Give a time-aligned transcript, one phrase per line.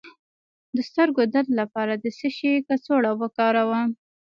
[0.75, 3.87] د سترګو درد لپاره د څه شي کڅوړه وکاروم؟